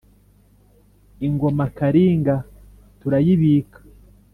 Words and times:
ingoma 1.27 1.63
kalinga 1.77 2.35
turayibika 2.99 3.79